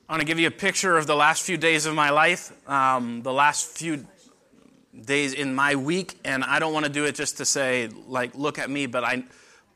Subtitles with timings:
[0.09, 2.53] I want to give you a picture of the last few days of my life,
[2.69, 4.05] um, the last few
[5.01, 8.35] days in my week, and I don't want to do it just to say, like,
[8.35, 9.23] look at me, but I,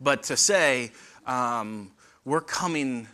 [0.00, 0.90] but to say,
[1.24, 1.92] um,
[2.24, 3.06] we're coming.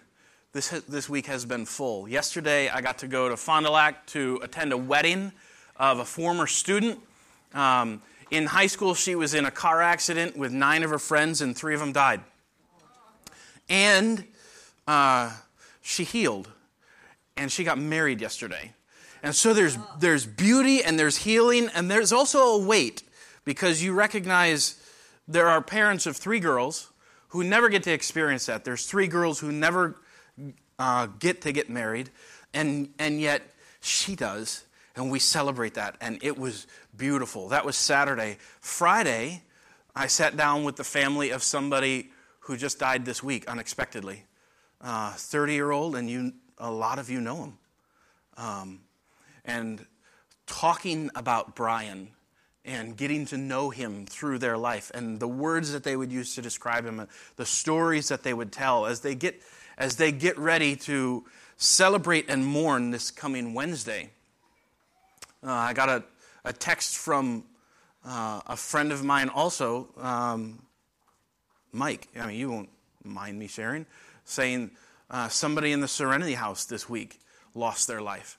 [0.55, 2.07] This this week has been full.
[2.07, 5.32] Yesterday, I got to go to Fond du Lac to attend a wedding
[5.76, 7.00] of a former student.
[7.53, 8.00] Um,
[8.31, 11.57] in high school, she was in a car accident with nine of her friends, and
[11.57, 12.21] three of them died.
[13.68, 14.22] And
[14.86, 15.32] uh,
[15.82, 16.48] she healed,
[17.36, 18.75] and she got married yesterday.
[19.25, 23.03] And so there's, there's beauty and there's healing, and there's also a weight
[23.45, 24.81] because you recognize
[25.26, 26.93] there are parents of three girls
[27.31, 28.64] who never get to experience that.
[28.64, 29.96] There's three girls who never
[30.79, 32.11] uh, get to get married,
[32.53, 33.42] and, and yet
[33.81, 34.65] she does,
[34.97, 35.97] and we celebrate that.
[36.01, 37.48] And it was beautiful.
[37.48, 38.39] That was Saturday.
[38.61, 39.43] Friday,
[39.95, 44.25] I sat down with the family of somebody who just died this week unexpectedly.
[44.83, 47.59] 30 uh, year old, and you, a lot of you know him.
[48.37, 48.81] Um,
[49.45, 49.85] and
[50.47, 52.11] talking about Brian
[52.65, 56.35] and getting to know him through their life and the words that they would use
[56.35, 59.41] to describe him, the stories that they would tell as they get,
[59.78, 61.25] as they get ready to
[61.56, 64.11] celebrate and mourn this coming Wednesday.
[65.42, 66.05] Uh, I got a,
[66.44, 67.44] a text from
[68.05, 70.62] uh, a friend of mine also, um,
[71.72, 72.08] Mike.
[72.19, 72.70] I mean, you won't
[73.02, 73.86] mind me sharing,
[74.25, 74.70] saying
[75.11, 77.20] uh, somebody in the Serenity House this week
[77.55, 78.39] lost their life.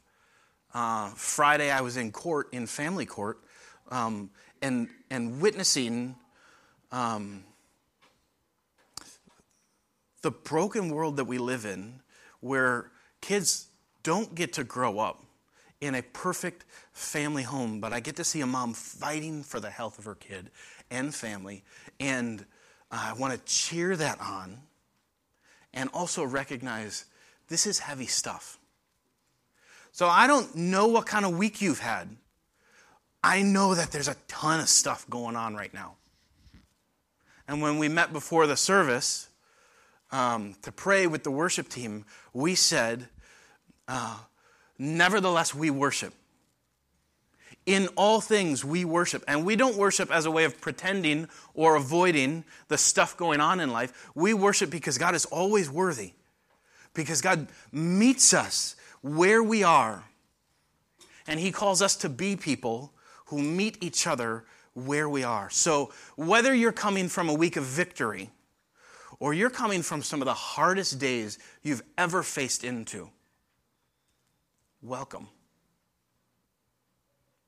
[0.73, 3.39] Uh, Friday, I was in court, in family court,
[3.89, 4.29] um,
[4.61, 6.15] and, and witnessing
[6.91, 7.43] um,
[10.25, 11.99] the broken world that we live in,
[12.39, 12.89] where
[13.21, 13.67] kids
[14.01, 15.23] don't get to grow up
[15.81, 19.69] in a perfect family home, but I get to see a mom fighting for the
[19.69, 20.49] health of her kid
[20.89, 21.63] and family.
[21.99, 22.43] And
[22.89, 24.61] uh, I want to cheer that on
[25.75, 27.05] and also recognize
[27.47, 28.57] this is heavy stuff.
[29.91, 32.09] So I don't know what kind of week you've had.
[33.23, 35.97] I know that there's a ton of stuff going on right now.
[37.47, 39.29] And when we met before the service
[40.11, 43.07] um, to pray with the worship team, we said,
[43.87, 44.17] uh,
[44.77, 46.13] Nevertheless, we worship.
[47.65, 49.23] In all things, we worship.
[49.27, 53.59] And we don't worship as a way of pretending or avoiding the stuff going on
[53.59, 54.11] in life.
[54.13, 56.13] We worship because God is always worthy,
[56.93, 60.03] because God meets us where we are.
[61.27, 62.93] And He calls us to be people
[63.27, 64.43] who meet each other
[64.73, 65.49] where we are.
[65.49, 68.29] So, whether you're coming from a week of victory
[69.19, 73.09] or you're coming from some of the hardest days you've ever faced into,
[74.81, 75.27] welcome.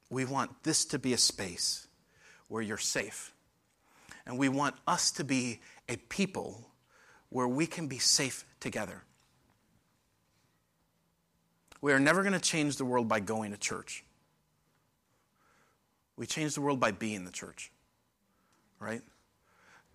[0.10, 1.88] We want this to be a space
[2.48, 3.34] where you're safe.
[4.26, 6.70] And we want us to be a people
[7.30, 9.04] where we can be safe together.
[11.82, 14.04] We are never going to change the world by going to church.
[16.16, 17.72] We change the world by being the church,
[18.80, 19.02] right?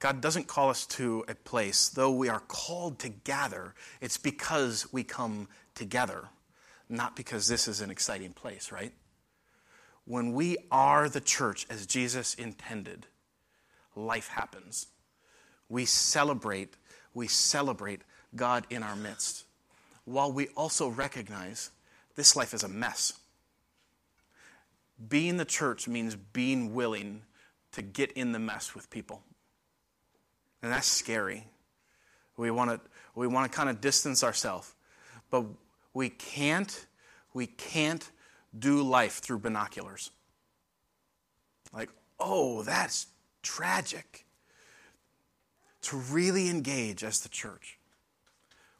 [0.03, 4.93] God doesn't call us to a place, though we are called to gather, it's because
[4.93, 5.47] we come
[5.77, 6.25] together,
[6.89, 8.93] not because this is an exciting place, right?
[10.05, 13.07] When we are the church as Jesus intended,
[13.95, 14.89] life happens.
[15.69, 16.75] We celebrate,
[17.15, 18.01] we celebrate
[18.35, 19.45] God in our midst
[20.05, 21.71] while we also recognize
[22.17, 23.13] this life is a mess.
[25.09, 27.23] Being the church means being willing
[27.71, 29.23] to get in the mess with people.
[30.63, 31.47] And that's scary.
[32.37, 32.81] We want to
[33.15, 34.73] we want to kind of distance ourselves.
[35.31, 35.45] But
[35.93, 36.87] we can't
[37.35, 38.09] we can't
[38.57, 40.11] do life through binoculars.
[41.73, 41.91] Like,
[42.21, 43.07] oh, that's
[43.43, 44.25] tragic.
[45.83, 47.79] To really engage as the church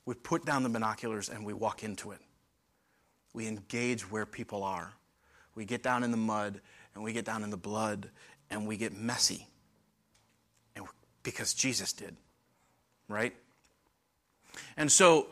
[0.05, 2.21] we put down the binoculars and we walk into it.
[3.33, 4.93] We engage where people are.
[5.55, 6.61] We get down in the mud
[6.95, 8.11] and we get down in the blood
[8.51, 9.47] and we get messy.
[11.23, 12.17] Because Jesus did,
[13.09, 13.35] right?
[14.77, 15.29] And so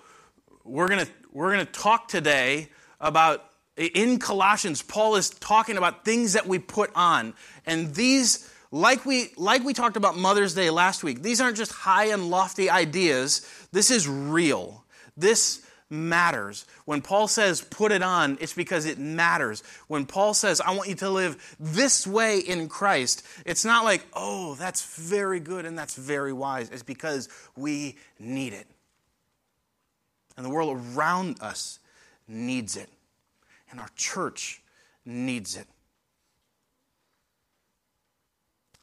[0.65, 2.69] we're going to we're going to talk today
[3.01, 3.45] about
[3.77, 7.35] in Colossians Paul is talking about things that we put on
[7.67, 11.73] and these like we, like we talked about Mother's Day last week, these aren't just
[11.73, 13.47] high and lofty ideas.
[13.73, 14.85] This is real.
[15.17, 16.65] This matters.
[16.85, 19.63] When Paul says put it on, it's because it matters.
[19.89, 24.07] When Paul says, I want you to live this way in Christ, it's not like,
[24.13, 26.71] oh, that's very good and that's very wise.
[26.71, 28.67] It's because we need it.
[30.37, 31.81] And the world around us
[32.29, 32.89] needs it.
[33.71, 34.63] And our church
[35.05, 35.67] needs it.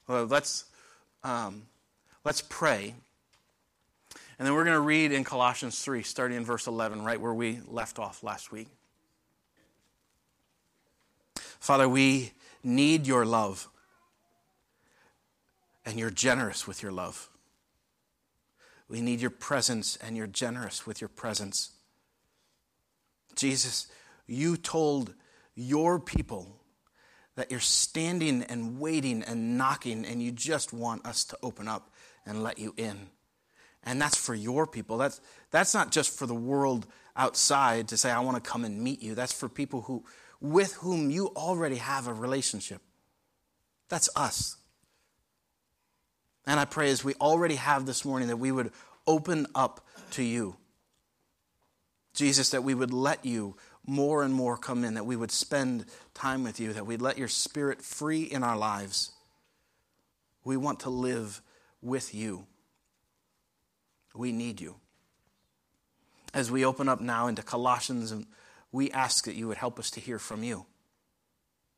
[0.07, 0.65] Well, let's,
[1.23, 1.63] um,
[2.23, 2.93] let's pray.
[4.37, 7.33] And then we're going to read in Colossians 3, starting in verse 11, right where
[7.33, 8.67] we left off last week.
[11.59, 13.67] Father, we need your love,
[15.85, 17.29] and you're generous with your love.
[18.87, 21.71] We need your presence, and you're generous with your presence.
[23.35, 23.87] Jesus,
[24.27, 25.13] you told
[25.55, 26.61] your people
[27.35, 31.91] that you're standing and waiting and knocking, and you just want us to open up
[32.25, 33.09] and let you in.
[33.87, 34.97] And that's for your people.
[34.97, 36.85] That's, that's not just for the world
[37.15, 39.15] outside to say, I want to come and meet you.
[39.15, 40.03] That's for people who,
[40.41, 42.81] with whom you already have a relationship.
[43.87, 44.57] That's us.
[46.45, 48.73] And I pray as we already have this morning that we would
[49.07, 50.57] open up to you.
[52.13, 53.55] Jesus, that we would let you
[53.85, 57.17] more and more come in, that we would spend time with you, that we'd let
[57.17, 59.11] your spirit free in our lives.
[60.43, 61.41] We want to live
[61.81, 62.47] with you.
[64.17, 64.75] We need you.
[66.33, 68.13] As we open up now into Colossians,
[68.71, 70.65] we ask that you would help us to hear from you.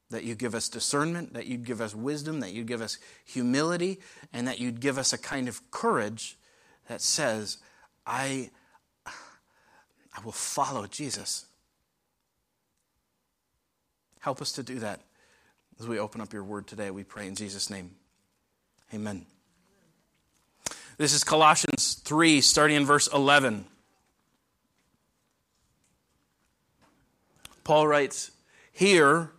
[0.10, 4.00] That you give us discernment, that you'd give us wisdom, that you'd give us humility,
[4.34, 6.38] and that you'd give us a kind of courage
[6.88, 7.60] that says,
[8.08, 8.50] I,
[9.06, 11.46] I will follow Jesus.
[14.20, 15.02] Help us to do that
[15.80, 16.92] as we open up your word today.
[16.92, 17.92] We pray in Jesus' name.
[18.94, 19.26] Amen.
[21.00, 23.64] This is Colossians 3, starting in verse 11.
[27.64, 28.32] Paul writes,
[28.74, 29.32] Here,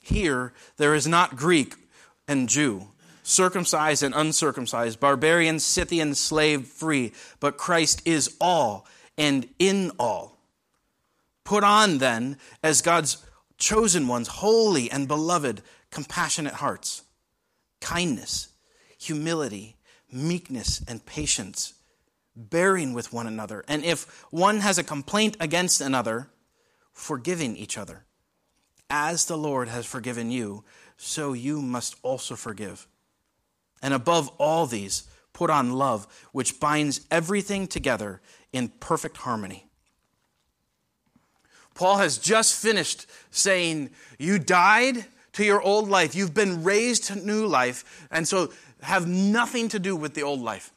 [0.00, 1.74] here, there is not Greek
[2.26, 2.88] and Jew,
[3.22, 8.86] circumcised and uncircumcised, barbarian, Scythian, slave, free, but Christ is all
[9.18, 10.38] and in all.
[11.44, 13.18] Put on then, as God's
[13.58, 17.02] chosen ones, holy and beloved, compassionate hearts,
[17.82, 18.48] kindness,
[18.96, 19.76] humility,
[20.12, 21.74] meekness, and patience,
[22.36, 23.64] bearing with one another.
[23.68, 26.28] And if one has a complaint against another,
[26.92, 28.04] forgiving each other.
[28.90, 30.64] As the Lord has forgiven you,
[30.96, 32.86] so you must also forgive.
[33.82, 38.20] And above all these, put on love, which binds everything together
[38.52, 39.66] in perfect harmony.
[41.74, 46.14] Paul has just finished saying, You died to your old life.
[46.14, 48.06] You've been raised to new life.
[48.10, 50.72] And so have nothing to do with the old life.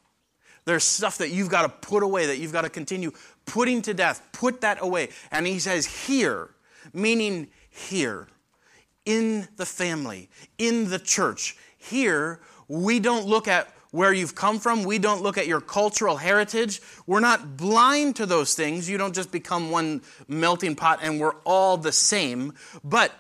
[0.66, 3.12] There's stuff that you've got to put away, that you've got to continue
[3.46, 4.28] putting to death.
[4.32, 5.10] Put that away.
[5.32, 6.50] And he says, Here,
[6.94, 8.28] meaning here,
[9.06, 11.56] in the family, in the church.
[11.78, 14.84] Here, we don't look at where you've come from.
[14.84, 16.82] We don't look at your cultural heritage.
[17.08, 18.90] We're not blind to those things.
[18.90, 22.54] You don't just become one melting pot and we're all the same.
[22.84, 23.14] But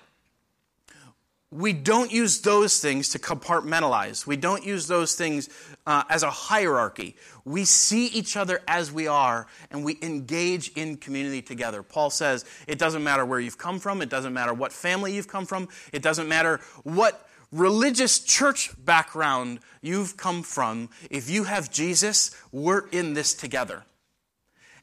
[1.56, 4.28] we don't use those things to compartmentalize.
[4.28, 5.50] We don't use those things
[5.88, 7.16] uh, as a hierarchy.
[7.46, 11.82] We see each other as we are and we engage in community together.
[11.82, 15.30] Paul says it doesn't matter where you've come from, it doesn't matter what family you've
[15.30, 21.72] come from, it doesn't matter what religious church background you've come from, if you have
[21.72, 23.84] Jesus, we're in this together.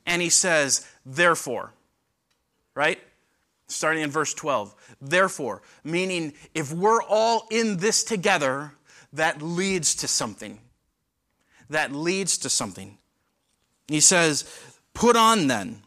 [0.06, 1.74] And he says, therefore,
[2.74, 2.98] right?
[3.68, 4.74] Starting in verse 12.
[5.04, 8.74] Therefore, meaning if we're all in this together,
[9.12, 10.60] that leads to something.
[11.68, 12.98] That leads to something.
[13.88, 14.44] He says,
[14.94, 15.82] put on then.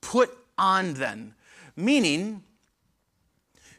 [0.00, 1.34] Put on then.
[1.76, 2.42] Meaning,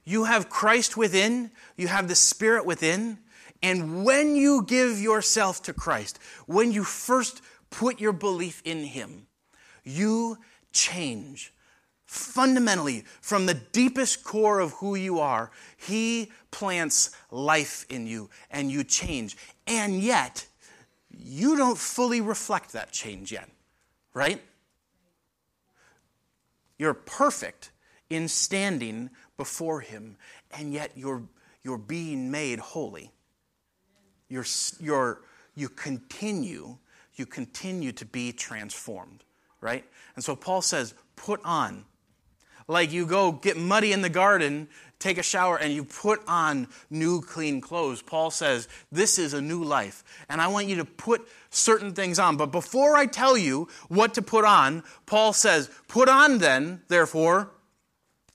[0.06, 3.20] you have Christ within, you have the Spirit within,
[3.62, 7.42] and when you give yourself to Christ, when you first
[7.72, 9.28] put your belief in Him,
[9.84, 10.38] you
[10.72, 11.52] change
[12.08, 15.52] fundamentally from the deepest core of who you are.
[15.76, 19.38] He plants life in you and you change.
[19.68, 20.48] And yet,
[21.12, 23.50] you don't fully reflect that change yet,
[24.14, 24.42] right?
[26.78, 27.72] You're perfect
[28.10, 30.16] in standing before Him,
[30.52, 31.24] and yet you're,
[31.64, 33.12] you're being made holy.
[34.30, 34.46] You're,
[34.80, 35.22] you're,
[35.56, 36.78] you continue,
[37.16, 39.24] you continue to be transformed,
[39.60, 39.84] right?
[40.16, 41.84] And so Paul says, put on.
[42.68, 44.68] Like you go get muddy in the garden,
[45.00, 48.02] take a shower, and you put on new clean clothes.
[48.02, 50.04] Paul says, This is a new life.
[50.30, 52.36] And I want you to put certain things on.
[52.36, 57.52] But before I tell you what to put on, Paul says, Put on then, therefore.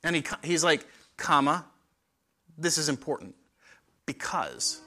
[0.05, 0.87] And he, he's like,
[1.17, 1.65] comma,
[2.59, 3.35] this is important
[4.07, 4.81] because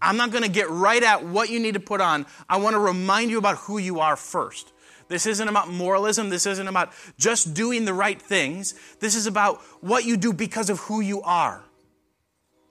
[0.00, 2.26] I'm not going to get right at what you need to put on.
[2.48, 4.72] I want to remind you about who you are first.
[5.08, 6.28] This isn't about moralism.
[6.28, 8.74] This isn't about just doing the right things.
[9.00, 11.62] This is about what you do because of who you are.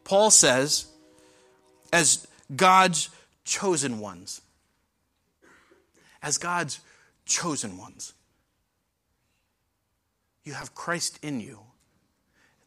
[0.03, 0.87] Paul says,
[1.91, 3.09] as God's
[3.43, 4.41] chosen ones.
[6.21, 6.79] As God's
[7.25, 8.13] chosen ones.
[10.43, 11.59] You have Christ in you.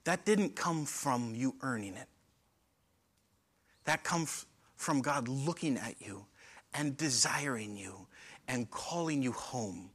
[0.04, 2.08] That didn't come from you earning it.
[3.84, 4.44] That comes
[4.76, 6.26] from God looking at you
[6.74, 8.06] and desiring you
[8.50, 9.90] and calling you home.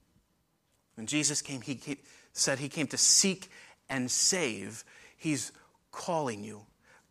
[0.96, 1.98] When Jesus came, he came,
[2.32, 3.50] said he came to seek
[3.90, 4.86] and save.
[5.18, 5.52] He's
[5.92, 6.62] calling you.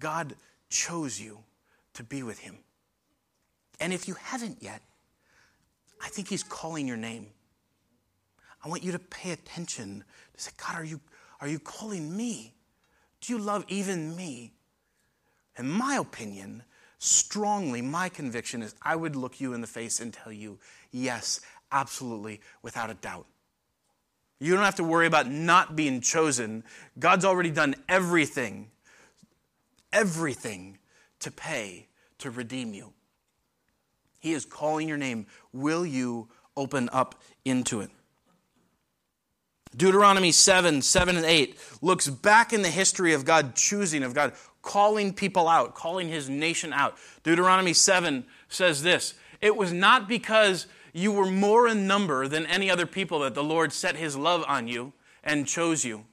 [0.01, 0.37] God
[0.71, 1.39] chose you
[1.93, 2.57] to be with him.
[3.79, 4.81] And if you haven't yet,
[6.03, 7.27] I think he's calling your name.
[8.65, 10.03] I want you to pay attention
[10.35, 10.99] to say, God, are you,
[11.43, 12.55] are you calling me?
[13.21, 14.55] Do you love even me?
[15.59, 16.63] In my opinion,
[16.99, 20.59] strongly, my conviction is I would look you in the face and tell you,
[20.95, 21.41] yes,
[21.73, 23.27] absolutely, without a doubt.
[24.41, 26.65] You don't have to worry about not being chosen.
[26.99, 28.71] God's already done everything,
[29.93, 30.79] everything
[31.21, 32.93] to pay to redeem you.
[34.19, 35.27] He is calling your name.
[35.53, 37.91] Will you open up into it?
[39.77, 44.33] Deuteronomy 7, 7 and 8 looks back in the history of God choosing, of God
[44.63, 46.97] calling people out, calling his nation out.
[47.23, 52.71] Deuteronomy 7 says this It was not because you were more in number than any
[52.71, 56.07] other people that the Lord set his love on you and chose you,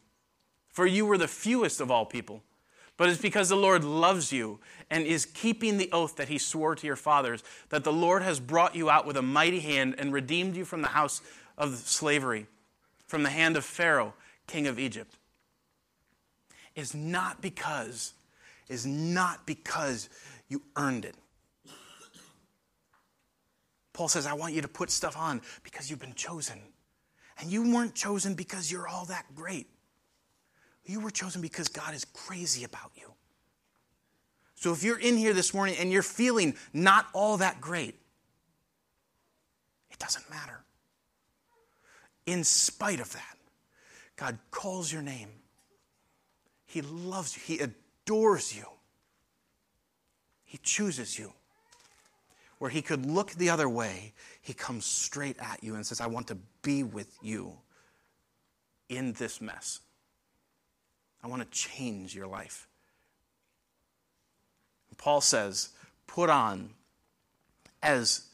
[0.68, 2.44] for you were the fewest of all people.
[2.98, 4.60] But it's because the Lord loves you
[4.90, 8.40] and is keeping the oath that he swore to your fathers, that the Lord has
[8.40, 11.22] brought you out with a mighty hand and redeemed you from the house
[11.58, 12.48] of slavery
[13.12, 14.14] from the hand of Pharaoh,
[14.48, 15.16] king of Egypt,
[16.76, 18.14] is not because
[18.70, 20.08] is not because
[20.48, 21.16] you earned it.
[23.94, 26.60] Paul says, I want you to put stuff on because you've been chosen.
[27.40, 29.68] And you weren't chosen because you're all that great.
[30.86, 33.12] You were chosen because God is crazy about you.
[34.56, 37.96] So if you're in here this morning and you're feeling not all that great,
[39.90, 40.64] it doesn't matter
[42.26, 43.38] in spite of that,
[44.16, 45.30] God calls your name.
[46.66, 47.44] He loves you.
[47.46, 48.66] He adores you.
[50.46, 51.34] He chooses you.
[52.62, 56.06] Where he could look the other way, he comes straight at you and says, I
[56.06, 57.58] want to be with you
[58.88, 59.80] in this mess.
[61.24, 62.68] I want to change your life.
[64.98, 65.70] Paul says,
[66.06, 66.70] put on
[67.82, 68.28] as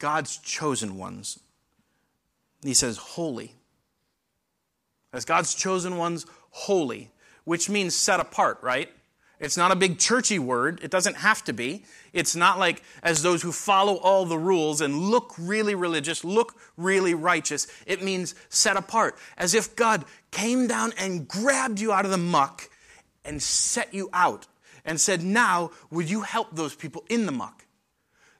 [0.00, 1.38] God's chosen ones
[2.62, 3.54] he says, holy.
[5.12, 7.10] As God's chosen ones, holy,
[7.44, 8.90] which means set apart, right?
[9.40, 10.80] It's not a big churchy word.
[10.82, 11.84] It doesn't have to be.
[12.12, 16.54] It's not like as those who follow all the rules and look really religious, look
[16.76, 17.66] really righteous.
[17.86, 22.18] It means set apart, as if God came down and grabbed you out of the
[22.18, 22.68] muck
[23.24, 24.46] and set you out
[24.84, 27.64] and said, Now, would you help those people in the muck?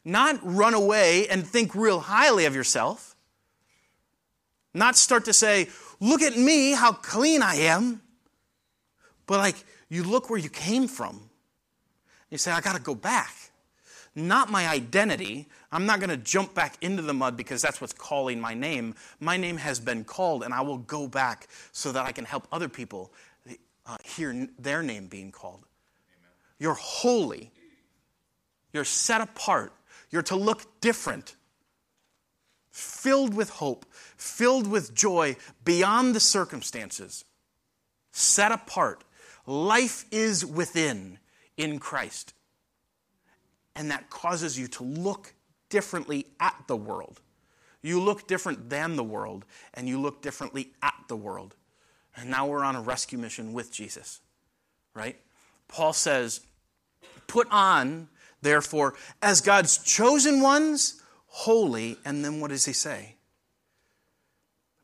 [0.04, 3.16] Not run away and think real highly of yourself.
[4.72, 8.02] Not start to say, look at me, how clean I am.
[9.26, 9.56] But like,
[9.90, 11.28] you look where you came from.
[12.30, 13.34] You say, I got to go back.
[14.14, 15.48] Not my identity.
[15.70, 18.94] I'm not going to jump back into the mud because that's what's calling my name.
[19.20, 22.46] My name has been called, and I will go back so that I can help
[22.50, 23.12] other people
[23.86, 25.60] uh, hear their name being called.
[25.60, 26.30] Amen.
[26.58, 27.50] You're holy.
[28.72, 29.72] You're set apart.
[30.10, 31.36] You're to look different
[32.70, 33.84] filled with hope,
[34.16, 37.24] filled with joy beyond the circumstances,
[38.12, 39.04] set apart.
[39.46, 41.18] Life is within
[41.56, 42.34] in Christ.
[43.74, 45.34] And that causes you to look
[45.68, 47.20] differently at the world.
[47.82, 51.54] You look different than the world, and you look differently at the world.
[52.16, 54.20] And now we're on a rescue mission with Jesus,
[54.94, 55.16] right?
[55.68, 56.40] Paul says,
[57.26, 58.08] Put on,
[58.42, 63.14] therefore, as God's chosen ones holy, and then what does he say?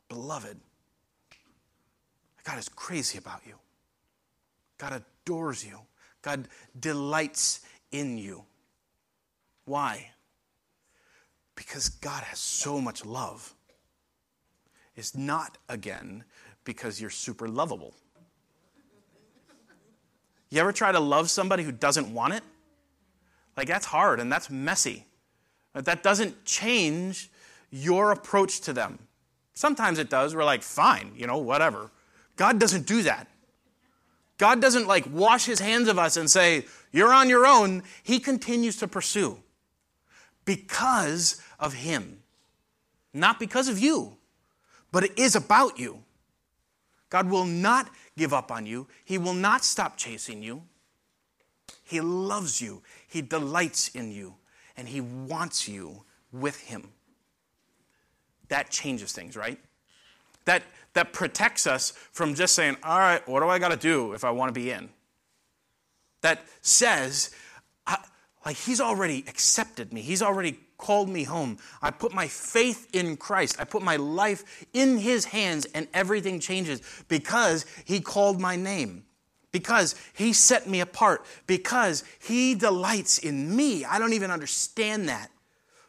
[0.09, 0.59] Beloved.
[2.45, 3.55] God is crazy about you.
[4.79, 5.79] God adores you.
[6.23, 7.61] God delights
[7.93, 8.45] in you.
[9.65, 10.11] Why?
[11.55, 13.55] Because God has so much love.
[14.95, 16.25] It's not, again,
[16.65, 17.95] because you're super lovable.
[20.51, 22.43] You ever try to love somebody who doesn't want it?
[23.57, 25.07] Like, that's hard and that's messy.
[25.75, 27.31] That doesn't change
[27.71, 28.99] your approach to them.
[29.55, 30.35] Sometimes it does.
[30.35, 31.91] We're like, fine, you know, whatever.
[32.37, 33.29] God doesn't do that.
[34.39, 37.83] God doesn't like wash his hands of us and say, you're on your own.
[38.03, 39.39] He continues to pursue
[40.45, 42.23] because of him,
[43.13, 44.17] not because of you.
[44.93, 46.03] but it is about you.
[47.11, 50.63] God will not give up on you, He will not stop chasing you.
[51.85, 54.37] He loves you, He delights in you,
[54.77, 56.03] and He wants you
[56.33, 56.89] with Him.
[58.49, 59.59] That changes things, right?
[60.47, 60.63] That,
[60.97, 64.25] that protects us from just saying, all right, what do I got to do if
[64.25, 64.89] I want to be in?
[66.23, 67.31] That says,
[68.47, 71.59] like, He's already accepted me, He's already called me home.
[71.83, 73.57] I put my faith in Christ.
[73.59, 79.05] I put my life in His hands, and everything changes because He called my name,
[79.53, 83.85] because He set me apart, because He delights in me.
[83.85, 85.31] I don't even understand that,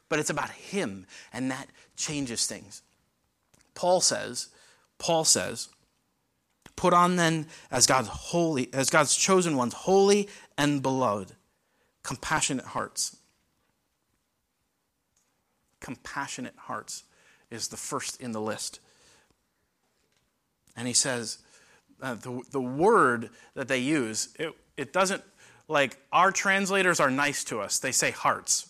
[0.10, 2.82] but it's about Him, and that changes things.
[3.74, 4.50] Paul says,
[5.00, 5.70] Paul says,
[6.75, 11.34] put on then as God's holy, as God's chosen ones, holy and beloved,
[12.04, 13.18] compassionate hearts
[15.80, 17.04] compassionate hearts
[17.50, 18.80] is the first in the list.
[20.75, 21.39] And he says,
[22.01, 25.24] uh, the, the word that they use, it, it doesn't,
[25.68, 27.80] like, our translators are nice to us.
[27.80, 28.70] They say hearts.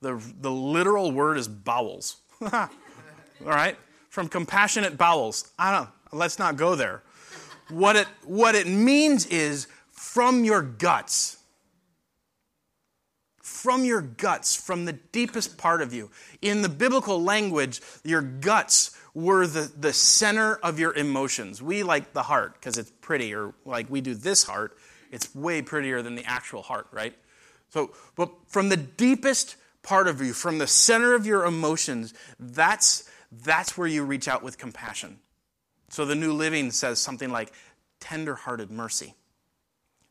[0.00, 2.16] The, the literal word is bowels.
[2.40, 2.68] All
[3.40, 3.76] right?
[4.12, 5.50] From compassionate bowels.
[5.58, 7.02] I don't, let's not go there.
[7.70, 11.38] What it, what it means is from your guts
[13.42, 16.10] from your guts, from the deepest part of you.
[16.40, 21.60] In the biblical language, your guts were the, the center of your emotions.
[21.60, 24.76] We like the heart because it's pretty, or like we do this heart,
[25.10, 27.14] it's way prettier than the actual heart, right?
[27.70, 33.08] So, but from the deepest part of you, from the center of your emotions, that's,
[33.32, 35.18] that's where you reach out with compassion.
[35.88, 37.52] So the New Living says something like
[38.00, 39.14] tender-hearted mercy.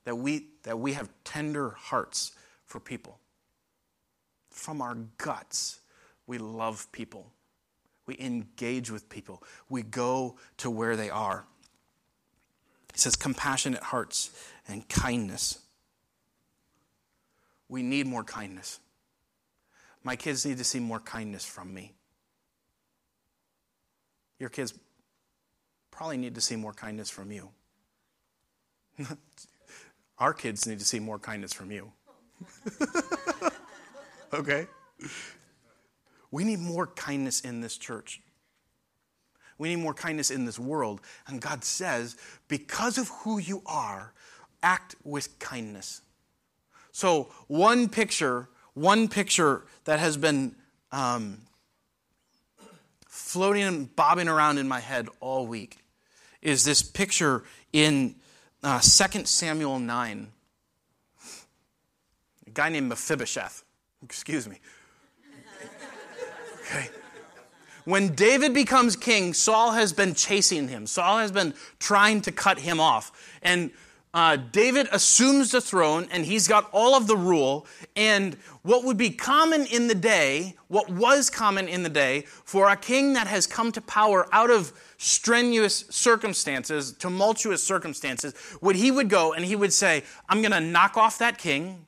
[0.04, 2.32] That we, that we have tender hearts
[2.66, 3.20] for people
[4.51, 5.80] from our guts,
[6.28, 7.32] we love people.
[8.06, 9.42] We engage with people.
[9.70, 11.46] We go to where they are.
[12.94, 14.32] He says, compassionate hearts
[14.68, 15.60] and kindness.
[17.70, 18.79] We need more kindness.
[20.03, 21.94] My kids need to see more kindness from me.
[24.42, 24.74] Your kids
[25.92, 27.50] probably need to see more kindness from you.
[30.18, 31.92] Our kids need to see more kindness from you.
[34.34, 34.66] okay?
[36.32, 38.20] We need more kindness in this church.
[39.60, 41.01] We need more kindness in this world.
[41.27, 42.16] And God says,
[42.48, 44.12] because of who you are,
[44.64, 46.01] act with kindness.
[46.92, 50.56] So, one picture, one picture that has been
[50.92, 51.42] um,
[53.12, 55.80] floating and bobbing around in my head all week
[56.42, 57.44] is this picture
[57.74, 58.16] in
[58.64, 60.32] uh, 2 Samuel 9.
[62.48, 63.64] A guy named Mephibosheth.
[64.02, 64.60] Excuse me.
[66.62, 66.90] Okay.
[67.84, 70.88] When David becomes king, Saul has been chasing him.
[70.88, 73.12] Saul has been trying to cut him off.
[73.42, 73.72] And
[74.14, 77.66] uh, David assumes the throne and he's got all of the rule.
[77.96, 82.70] And what would be common in the day, what was common in the day, for
[82.70, 88.92] a king that has come to power out of strenuous circumstances, tumultuous circumstances, would he
[88.92, 91.86] would go and he would say, I'm going to knock off that king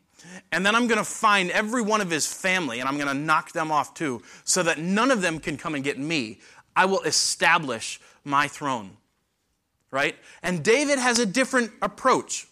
[0.52, 3.14] and then I'm going to find every one of his family and I'm going to
[3.14, 6.40] knock them off too, so that none of them can come and get me.
[6.76, 8.98] I will establish my throne.
[9.94, 10.16] Right?
[10.42, 12.48] And David has a different approach.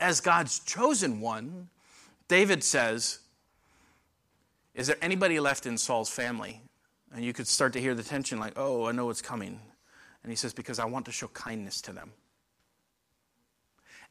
[0.00, 1.68] As God's chosen one,
[2.26, 3.20] David says,
[4.74, 6.60] Is there anybody left in Saul's family?
[7.14, 9.60] And you could start to hear the tension like, Oh, I know what's coming.
[10.24, 12.10] And he says, Because I want to show kindness to them.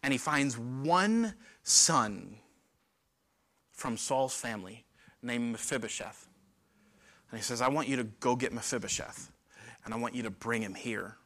[0.01, 1.33] And he finds one
[1.63, 2.37] son
[3.73, 4.85] from Saul's family
[5.21, 6.29] named Mephibosheth.
[7.29, 9.33] And he says, I want you to go get Mephibosheth,
[9.83, 11.17] and I want you to bring him here,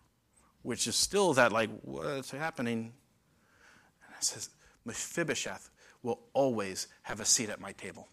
[0.63, 2.93] which is still that, like, what's happening?
[4.05, 4.49] And it says,
[4.85, 5.69] Mephibosheth
[6.03, 8.07] will always have a seat at my table.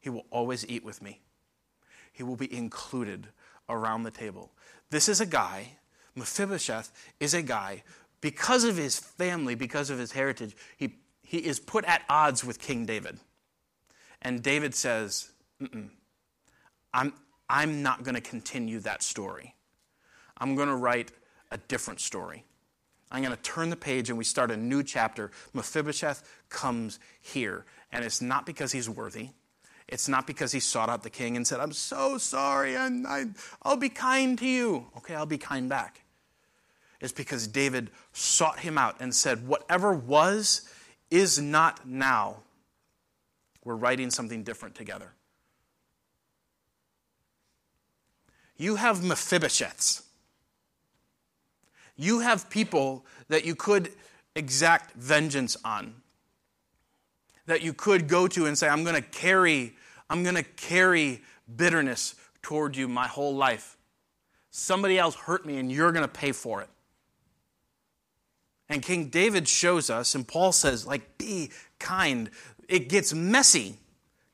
[0.00, 1.20] He will always eat with me.
[2.12, 3.28] He will be included
[3.68, 4.52] around the table.
[4.90, 5.72] This is a guy,
[6.14, 7.82] Mephibosheth is a guy,
[8.20, 12.60] because of his family, because of his heritage, he he is put at odds with
[12.60, 13.18] King David.
[14.22, 15.32] And David says,
[16.94, 17.12] I'm,
[17.50, 19.55] I'm not going to continue that story.
[20.38, 21.12] I'm going to write
[21.50, 22.44] a different story.
[23.10, 25.30] I'm going to turn the page and we start a new chapter.
[25.54, 27.64] Mephibosheth comes here.
[27.92, 29.30] And it's not because he's worthy.
[29.88, 33.26] It's not because he sought out the king and said, I'm so sorry, and I,
[33.62, 34.86] I'll be kind to you.
[34.96, 36.02] Okay, I'll be kind back.
[37.00, 40.68] It's because David sought him out and said, Whatever was
[41.10, 42.38] is not now.
[43.64, 45.12] We're writing something different together.
[48.56, 50.02] You have Mephibosheths.
[51.96, 53.92] You have people that you could
[54.34, 55.94] exact vengeance on.
[57.46, 59.74] That you could go to and say, I'm going to carry,
[60.10, 61.22] I'm going to carry
[61.56, 63.76] bitterness toward you my whole life.
[64.50, 66.68] Somebody else hurt me and you're going to pay for it.
[68.68, 72.30] And King David shows us, and Paul says, like, be kind.
[72.68, 73.78] It gets messy.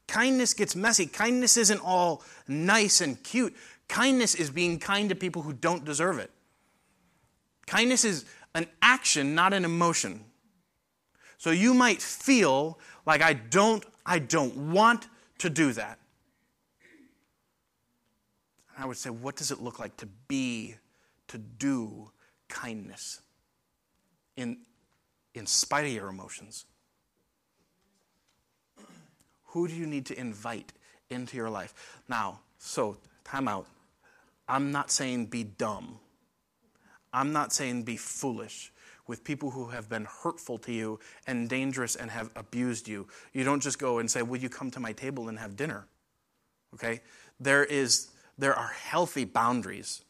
[0.09, 1.05] Kindness gets messy.
[1.07, 3.55] Kindness isn't all nice and cute.
[3.88, 6.31] Kindness is being kind to people who don't deserve it.
[7.66, 10.25] Kindness is an action, not an emotion.
[11.38, 15.98] So you might feel like I don't I don't want to do that.
[18.75, 20.77] And I would say what does it look like to be
[21.29, 22.11] to do
[22.48, 23.20] kindness
[24.37, 24.59] in
[25.35, 26.66] in spite of your emotions?
[29.46, 30.72] Who do you need to invite
[31.11, 31.75] into your life?
[32.09, 33.66] Now, so time out.
[34.48, 35.98] I'm not saying be dumb.
[37.12, 38.72] I'm not saying be foolish
[39.07, 43.07] with people who have been hurtful to you and dangerous and have abused you.
[43.33, 45.87] You don't just go and say, Will you come to my table and have dinner?
[46.75, 47.01] Okay?
[47.40, 50.03] There, is, there are healthy boundaries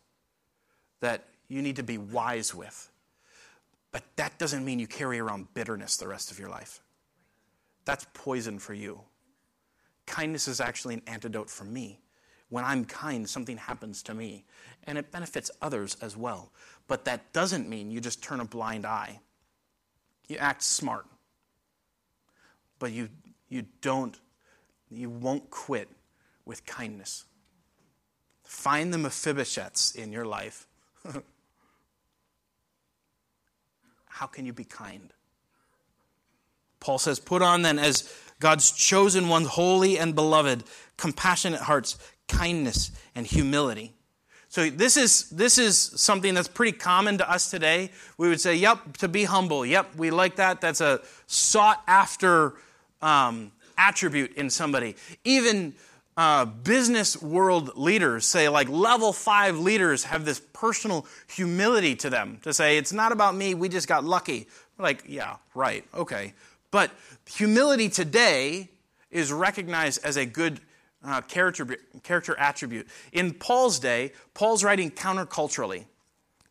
[1.00, 2.90] that you need to be wise with.
[3.90, 6.80] But that doesn't mean you carry around bitterness the rest of your life.
[7.84, 9.00] That's poison for you.
[10.06, 12.00] Kindness is actually an antidote for me.
[12.52, 14.44] When I'm kind, something happens to me,
[14.84, 16.52] and it benefits others as well.
[16.86, 19.20] But that doesn't mean you just turn a blind eye.
[20.28, 21.06] You act smart,
[22.78, 23.08] but you,
[23.48, 24.20] you don't,
[24.90, 25.88] you won't quit
[26.44, 27.24] with kindness.
[28.44, 30.66] Find the Mephibosheths in your life.
[34.04, 35.10] How can you be kind?
[36.80, 40.64] Paul says, Put on then as God's chosen ones, holy and beloved,
[40.96, 41.96] compassionate hearts,
[42.36, 43.92] kindness, and humility.
[44.48, 47.90] So this is this is something that's pretty common to us today.
[48.18, 49.64] We would say, "Yep, to be humble.
[49.64, 50.60] Yep, we like that.
[50.60, 52.54] That's a sought after
[53.00, 55.74] um, attribute in somebody." Even
[56.18, 62.38] uh, business world leaders say, like level five leaders have this personal humility to them
[62.42, 63.54] to say, "It's not about me.
[63.54, 66.34] We just got lucky." We're like, yeah, right, okay.
[66.70, 66.90] But
[67.26, 68.68] humility today
[69.10, 70.60] is recognized as a good
[71.04, 72.86] uh, character, character attribute.
[73.12, 75.84] In Paul's day, Paul's writing counterculturally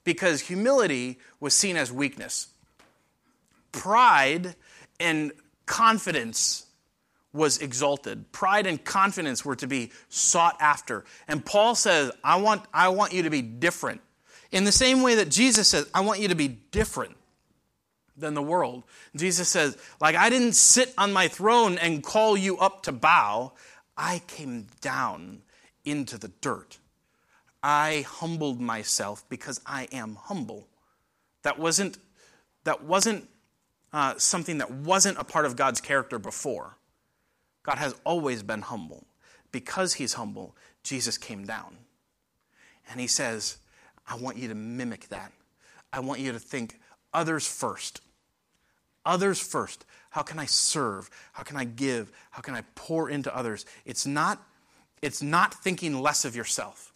[0.03, 2.47] because humility was seen as weakness.
[3.71, 4.55] Pride
[4.99, 5.31] and
[5.65, 6.65] confidence
[7.33, 8.31] was exalted.
[8.31, 11.05] Pride and confidence were to be sought after.
[11.27, 14.01] And Paul says, I want, I want you to be different.
[14.51, 17.15] In the same way that Jesus says, I want you to be different
[18.17, 18.83] than the world.
[19.15, 23.53] Jesus says, like, I didn't sit on my throne and call you up to bow.
[23.97, 25.41] I came down
[25.85, 26.79] into the dirt.
[27.63, 30.67] I humbled myself because I am humble.
[31.43, 31.97] That wasn't,
[32.63, 33.27] that wasn't
[33.93, 36.77] uh, something that wasn't a part of God's character before.
[37.63, 39.05] God has always been humble.
[39.51, 41.77] Because he's humble, Jesus came down.
[42.89, 43.57] And he says,
[44.07, 45.31] I want you to mimic that.
[45.93, 46.79] I want you to think
[47.13, 48.01] others first.
[49.05, 49.85] Others first.
[50.11, 51.09] How can I serve?
[51.33, 52.11] How can I give?
[52.29, 53.65] How can I pour into others?
[53.85, 54.41] It's not,
[55.01, 56.93] it's not thinking less of yourself.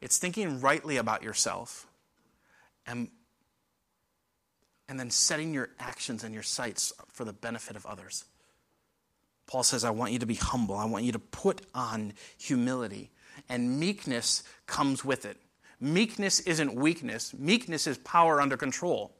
[0.00, 1.86] It's thinking rightly about yourself
[2.86, 3.08] and,
[4.88, 8.24] and then setting your actions and your sights for the benefit of others.
[9.46, 10.76] Paul says, I want you to be humble.
[10.76, 13.10] I want you to put on humility.
[13.48, 15.36] And meekness comes with it.
[15.80, 19.14] Meekness isn't weakness, meekness is power under control.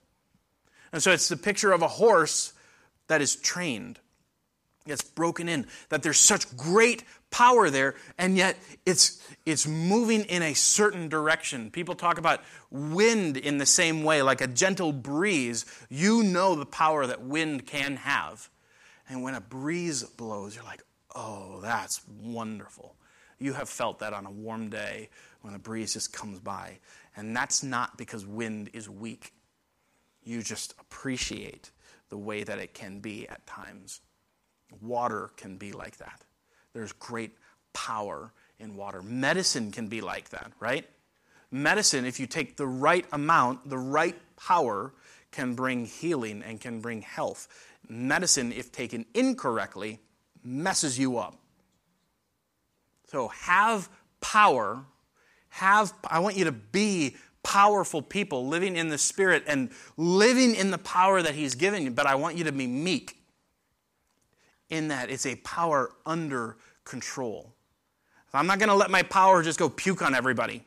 [0.92, 2.52] And so it's the picture of a horse
[3.08, 3.98] that is trained,
[4.86, 10.42] it's broken in, that there's such great power there, and yet it's, it's moving in
[10.42, 11.70] a certain direction.
[11.70, 12.40] People talk about
[12.70, 15.66] wind in the same way, like a gentle breeze.
[15.88, 18.48] You know the power that wind can have.
[19.08, 20.82] And when a breeze blows, you're like,
[21.14, 22.94] oh, that's wonderful.
[23.38, 25.10] You have felt that on a warm day
[25.42, 26.78] when a breeze just comes by.
[27.16, 29.32] And that's not because wind is weak.
[30.24, 31.70] You just appreciate
[32.08, 34.00] the way that it can be at times.
[34.80, 36.24] Water can be like that.
[36.72, 37.32] There's great
[37.72, 39.02] power in water.
[39.02, 40.88] Medicine can be like that, right?
[41.50, 44.92] Medicine, if you take the right amount, the right power,
[45.30, 47.48] can bring healing and can bring health.
[47.88, 50.00] Medicine, if taken incorrectly,
[50.42, 51.36] messes you up.
[53.08, 53.88] So have
[54.20, 54.84] power.
[55.50, 57.16] Have I want you to be
[57.48, 61.90] powerful people living in the Spirit and living in the power that He's given you,
[61.90, 63.16] but I want you to be meek
[64.68, 67.54] in that it's a power under control.
[68.34, 70.62] I'm not going to let my power just go puke on everybody.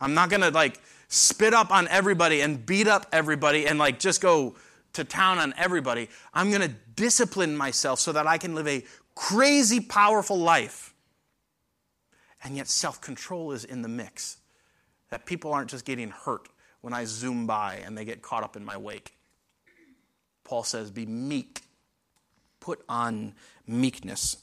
[0.00, 3.98] I'm not going to like spit up on everybody and beat up everybody and like
[3.98, 4.54] just go
[4.92, 6.08] to town on everybody.
[6.32, 8.84] I'm going to discipline myself so that I can live a
[9.16, 10.94] crazy powerful life.
[12.44, 14.36] And yet self control is in the mix.
[15.12, 16.48] That people aren't just getting hurt
[16.80, 19.14] when I zoom by and they get caught up in my wake.
[20.42, 21.60] Paul says, Be meek,
[22.60, 23.34] put on
[23.66, 24.38] meekness.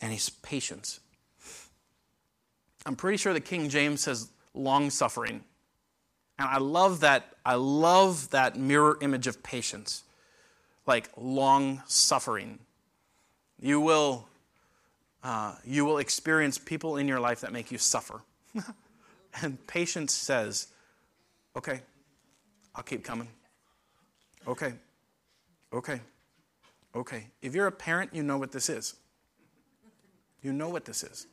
[0.00, 1.00] And he's patience.
[2.86, 5.42] I'm pretty sure the King James says long suffering.
[6.38, 10.04] And I love that I love that mirror image of patience.
[10.86, 12.60] Like long suffering.
[13.60, 14.28] You will
[15.24, 18.22] uh, you will experience people in your life that make you suffer.
[19.42, 20.68] and patience says,
[21.56, 21.80] okay,
[22.74, 23.28] I'll keep coming.
[24.46, 24.72] Okay,
[25.72, 26.00] okay,
[26.94, 27.26] okay.
[27.42, 28.94] If you're a parent, you know what this is.
[30.42, 31.26] You know what this is.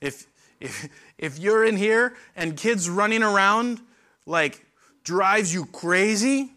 [0.00, 0.26] If,
[0.60, 3.80] if, if you're in here and kids running around
[4.26, 4.64] like
[5.04, 6.52] drives you crazy,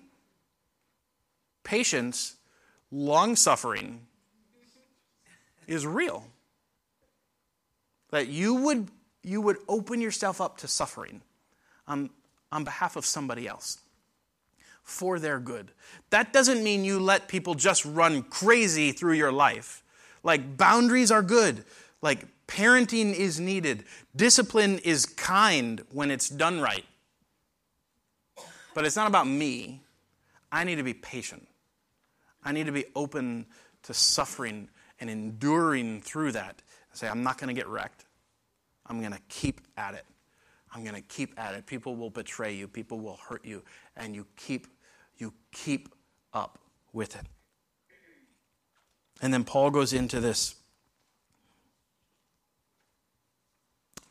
[1.64, 2.36] patience,
[2.92, 4.02] long suffering
[5.68, 6.26] is real.
[8.12, 8.90] That you would,
[9.26, 11.22] you would open yourself up to suffering
[11.88, 12.10] on,
[12.52, 13.80] on behalf of somebody else
[14.84, 15.72] for their good.
[16.12, 19.84] That doesn't mean you let people just run crazy through your life.
[20.24, 21.66] Like, boundaries are good.
[22.02, 23.86] Like, parenting is needed.
[24.16, 26.86] Discipline is kind when it's done right.
[28.76, 29.82] But it's not about me.
[30.52, 31.48] I need to be patient.
[32.44, 33.48] I need to be open
[33.84, 36.62] to suffering and enduring through that.
[36.94, 38.05] Say, I'm not going to get wrecked.
[38.88, 40.06] I'm going to keep at it.
[40.74, 41.66] I'm going to keep at it.
[41.66, 42.68] People will betray you.
[42.68, 43.64] People will hurt you.
[43.96, 44.68] And you keep
[45.18, 45.94] you keep
[46.34, 46.60] up
[46.92, 47.26] with it.
[49.22, 50.56] And then Paul goes into this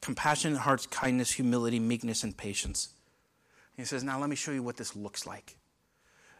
[0.00, 2.90] compassionate hearts, kindness, humility, meekness, and patience.
[3.76, 5.56] He says, Now let me show you what this looks like.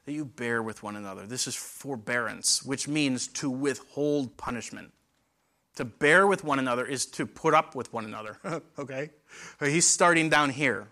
[0.07, 1.27] That you bear with one another.
[1.27, 4.93] This is forbearance, which means to withhold punishment.
[5.77, 8.39] To bear with one another is to put up with one another.
[8.79, 9.11] okay?
[9.61, 10.89] He's starting down here.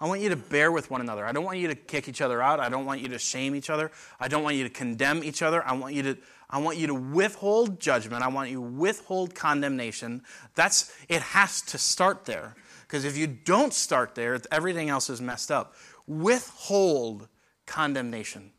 [0.00, 1.24] I want you to bear with one another.
[1.24, 2.60] I don't want you to kick each other out.
[2.60, 3.90] I don't want you to shame each other.
[4.18, 5.64] I don't want you to condemn each other.
[5.64, 6.18] I want you to
[6.50, 8.22] I want you to withhold judgment.
[8.22, 10.22] I want you to withhold condemnation.
[10.54, 12.54] That's it has to start there.
[12.82, 15.74] Because if you don't start there, everything else is messed up.
[16.06, 17.28] Withhold
[17.66, 18.52] condemnation.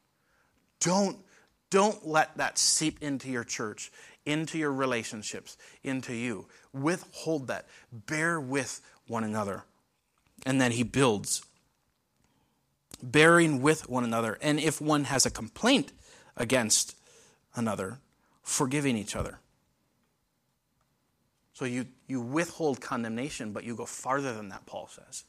[0.79, 1.17] Don't
[1.69, 3.91] don't let that seep into your church,
[4.25, 6.47] into your relationships, into you.
[6.73, 7.67] Withhold that.
[7.91, 9.65] Bear with one another
[10.45, 11.43] and then he builds,
[13.01, 14.37] bearing with one another.
[14.41, 15.91] And if one has a complaint
[16.35, 16.95] against
[17.55, 17.99] another,
[18.43, 19.39] forgiving each other.
[21.53, 25.23] So you, you withhold condemnation, but you go farther than that, Paul says.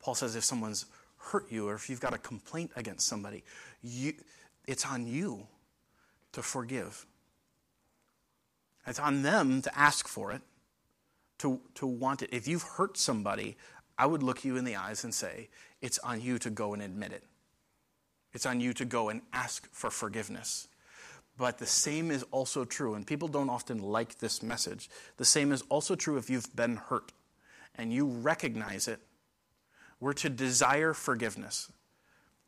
[0.00, 3.42] Paul says if someone's hurt you or if you've got a complaint against somebody,
[3.82, 4.12] you,
[4.66, 5.46] it's on you
[6.32, 7.06] to forgive.
[8.86, 10.42] It's on them to ask for it
[11.38, 12.30] to, to want it.
[12.32, 13.56] If you've hurt somebody,
[13.96, 15.48] I would look you in the eyes and say,
[15.80, 17.24] it's on you to go and admit it.
[18.32, 20.68] It's on you to go and ask for forgiveness.
[21.36, 24.90] But the same is also true, and people don't often like this message.
[25.16, 27.12] The same is also true if you've been hurt
[27.76, 28.98] and you recognize it.
[30.00, 31.70] We're to desire forgiveness.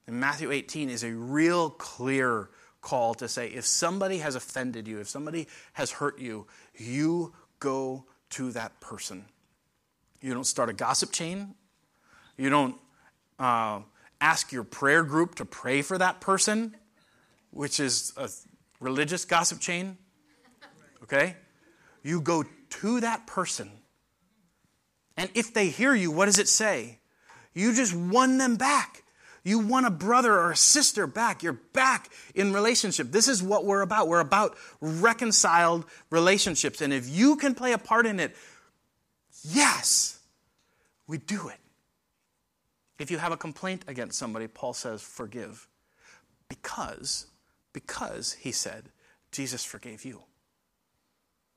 [0.06, 5.00] And Matthew 18 is a real clear call to say if somebody has offended you,
[5.00, 9.24] if somebody has hurt you, you go to that person.
[10.20, 11.54] You don't start a gossip chain.
[12.36, 12.76] You don't
[13.38, 13.80] uh,
[14.20, 16.76] ask your prayer group to pray for that person,
[17.50, 18.28] which is a
[18.80, 19.98] religious gossip chain.
[21.02, 21.36] Okay?
[22.02, 23.70] You go to that person.
[25.16, 26.98] And if they hear you, what does it say?
[27.52, 29.02] You just won them back.
[29.42, 31.42] You want a brother or a sister back.
[31.42, 33.11] You're back in relationship.
[33.11, 34.09] This is what we're about.
[34.09, 36.81] We're about reconciled relationships.
[36.81, 38.37] And if you can play a part in it,
[39.42, 40.18] yes,
[41.07, 41.57] we do it.
[42.98, 45.66] If you have a complaint against somebody, Paul says, forgive.
[46.48, 47.26] Because,
[47.72, 48.90] because, he said,
[49.33, 50.22] Jesus forgave you.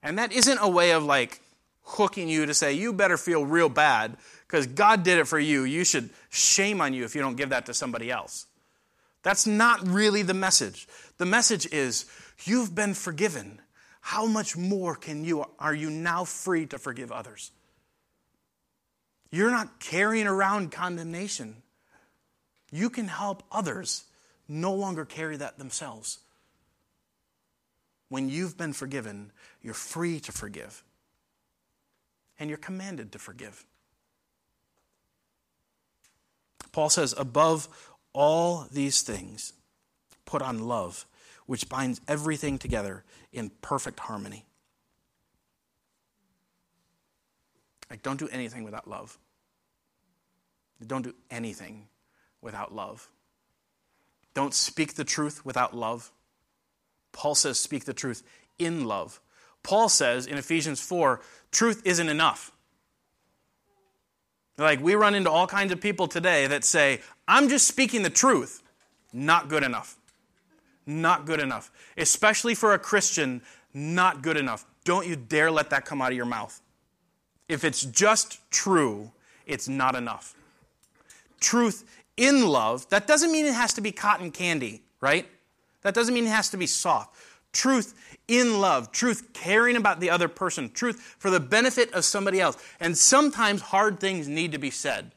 [0.01, 1.41] And that isn't a way of like
[1.83, 4.17] hooking you to say, you better feel real bad
[4.47, 5.63] because God did it for you.
[5.63, 8.45] You should shame on you if you don't give that to somebody else.
[9.21, 10.87] That's not really the message.
[11.17, 12.05] The message is
[12.45, 13.61] you've been forgiven.
[14.01, 17.51] How much more can you are you now free to forgive others?
[19.31, 21.63] You're not carrying around condemnation.
[22.71, 24.03] You can help others
[24.47, 26.19] no longer carry that themselves.
[28.09, 30.83] When you've been forgiven, you're free to forgive.
[32.43, 33.65] And you're commanded to forgive.
[36.73, 37.69] Paul says, above
[38.11, 39.53] all these things,
[40.25, 41.05] put on love,
[41.45, 44.43] which binds everything together in perfect harmony.
[47.89, 49.17] Like, don't do anything without love.
[50.85, 51.87] Don't do anything
[52.41, 53.07] without love.
[54.33, 56.11] Don't speak the truth without love.
[57.13, 58.21] Paul says, speak the truth
[58.59, 59.21] in love.
[59.63, 61.21] Paul says in Ephesians 4,
[61.51, 62.51] truth isn't enough.
[64.57, 68.09] Like, we run into all kinds of people today that say, I'm just speaking the
[68.09, 68.61] truth.
[69.11, 69.97] Not good enough.
[70.85, 71.71] Not good enough.
[71.97, 73.41] Especially for a Christian,
[73.73, 74.65] not good enough.
[74.83, 76.61] Don't you dare let that come out of your mouth.
[77.47, 79.11] If it's just true,
[79.45, 80.35] it's not enough.
[81.39, 85.27] Truth in love, that doesn't mean it has to be cotton candy, right?
[85.81, 87.15] That doesn't mean it has to be soft.
[87.53, 92.41] Truth in love, truth caring about the other person, truth for the benefit of somebody
[92.41, 92.57] else.
[92.79, 95.11] And sometimes hard things need to be said.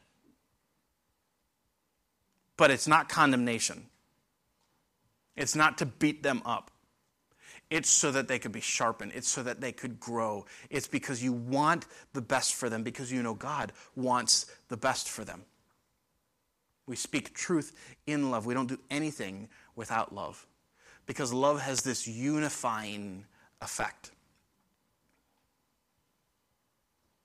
[2.55, 3.87] But it's not condemnation,
[5.35, 6.71] it's not to beat them up.
[7.69, 9.11] It's so that they could be sharpened.
[9.13, 10.45] It's so that they could grow.
[10.69, 15.09] It's because you want the best for them, because you know God wants the best
[15.09, 15.43] for them.
[16.85, 18.45] We speak truth in love.
[18.45, 20.46] We don't do anything without love
[21.07, 23.25] because love has this unifying
[23.61, 24.11] effect.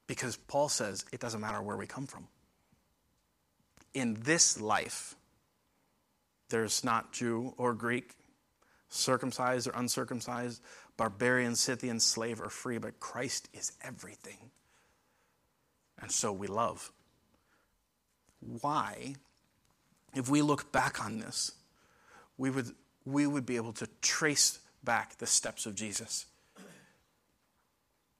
[0.06, 2.28] Because Paul says it doesn't matter where we come from.
[3.92, 5.16] In this life,
[6.48, 8.14] there's not Jew or Greek,
[8.88, 10.62] circumcised or uncircumcised,
[10.96, 14.50] barbarian, Scythian, slave or free, but Christ is everything.
[16.00, 16.92] And so we love.
[18.60, 19.14] Why,
[20.14, 21.52] if we look back on this,
[22.36, 22.72] we would
[23.04, 26.26] we would be able to trace back the steps of Jesus.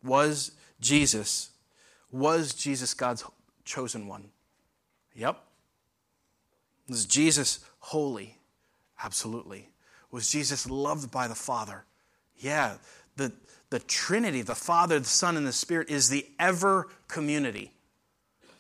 [0.03, 1.51] Was Jesus,
[2.11, 3.25] was Jesus God's
[3.64, 4.31] chosen one?
[5.14, 5.38] Yep.
[6.88, 8.38] Was Jesus holy?
[9.03, 9.68] Absolutely.
[10.11, 11.85] Was Jesus loved by the Father?
[12.38, 12.75] Yeah.
[13.16, 13.33] The,
[13.71, 17.73] the Trinity, the Father, the Son, and the Spirit, is the ever community.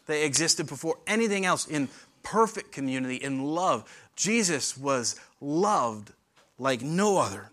[0.06, 1.88] They existed before anything else in
[2.22, 3.84] perfect community, in love.
[4.16, 6.12] Jesus was loved
[6.58, 7.50] like no other.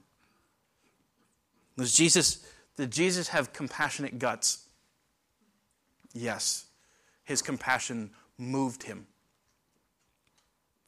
[1.77, 2.45] Does Jesus,
[2.77, 4.67] did Jesus have compassionate guts?
[6.13, 6.65] Yes.
[7.23, 9.07] His compassion moved him.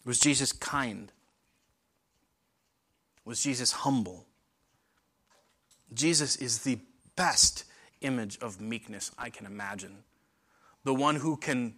[0.05, 1.11] Was Jesus kind?
[3.25, 4.25] Was Jesus humble?
[5.93, 6.79] Jesus is the
[7.15, 7.65] best
[8.01, 10.03] image of meekness I can imagine.
[10.83, 11.75] The one who can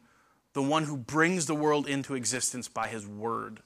[0.53, 3.61] the one who brings the world into existence by his word.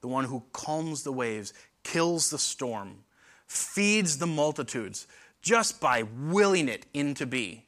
[0.00, 3.04] The one who calms the waves, kills the storm,
[3.46, 5.06] feeds the multitudes
[5.42, 7.64] just by willing it into be,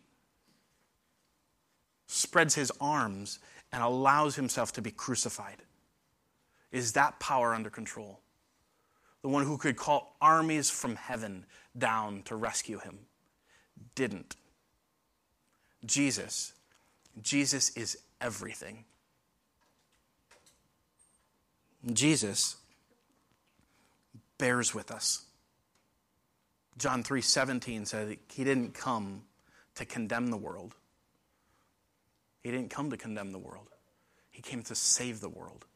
[2.06, 3.38] spreads his arms
[3.72, 5.62] and allows himself to be crucified.
[6.72, 8.20] Is that power under control?
[9.22, 11.44] The one who could call armies from heaven
[11.76, 13.00] down to rescue him
[13.94, 14.36] didn't.
[15.84, 16.52] Jesus,
[17.22, 18.84] Jesus is everything.
[21.92, 22.56] Jesus
[24.38, 25.24] bears with us.
[26.76, 29.24] John 3:17 said he didn't come
[29.74, 30.76] to condemn the world.
[32.42, 33.68] He didn't come to condemn the world.
[34.30, 35.66] He came to save the world.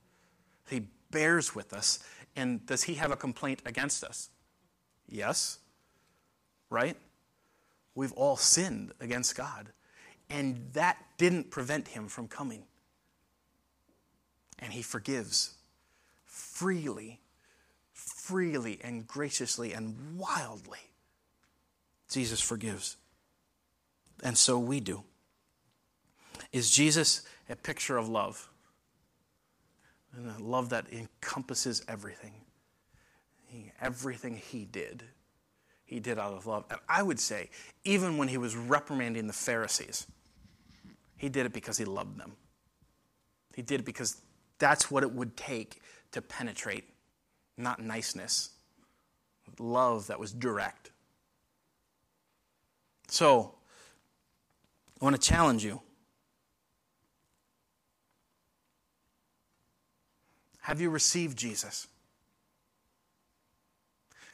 [0.69, 1.99] He bears with us.
[2.37, 4.31] And does he have a complaint against us?
[5.07, 5.59] Yes.
[6.71, 6.97] Right?
[7.95, 9.73] We've all sinned against God.
[10.31, 12.65] And that didn't prevent him from coming.
[14.59, 15.55] And he forgives
[16.55, 17.21] freely
[17.95, 20.91] freely and graciously and wildly.
[22.11, 22.97] Jesus forgives.
[24.23, 25.05] And so we do.
[26.53, 28.49] Is Jesus a picture of love?
[30.17, 32.33] And a love that encompasses everything.
[33.47, 35.05] He, everything he did,
[35.85, 36.65] he did out of love.
[36.71, 37.51] And I would say,
[37.85, 40.07] even when he was reprimanding the Pharisees,
[41.17, 42.33] he did it because he loved them.
[43.55, 44.21] He did it because
[44.59, 45.81] that's what it would take
[46.15, 46.85] to penetrate
[47.57, 48.51] not niceness,
[49.59, 50.91] love that was direct.
[53.09, 53.55] So,
[55.01, 55.81] I want to challenge you.
[60.63, 61.87] Have you received Jesus?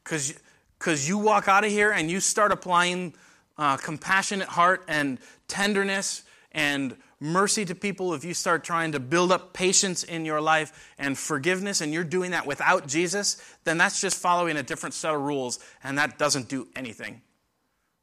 [0.04, 3.14] Because you walk out of here and you start applying
[3.58, 5.18] uh, compassionate heart and
[5.48, 6.22] tenderness
[6.52, 10.92] and mercy to people, if you start trying to build up patience in your life
[10.98, 15.14] and forgiveness, and you're doing that without Jesus, then that's just following a different set
[15.14, 17.20] of rules, and that doesn't do anything.